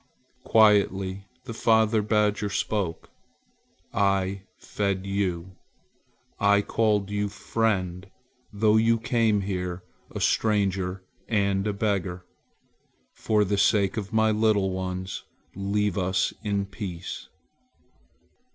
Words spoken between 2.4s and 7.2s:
spoke: "I fed you. I called